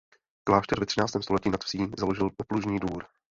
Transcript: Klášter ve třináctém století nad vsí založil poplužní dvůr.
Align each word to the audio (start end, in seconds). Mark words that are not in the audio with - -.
Klášter 0.43 0.79
ve 0.79 0.85
třináctém 0.85 1.21
století 1.23 1.49
nad 1.49 1.63
vsí 1.63 1.91
založil 1.97 2.29
poplužní 2.29 2.79
dvůr. 2.79 3.05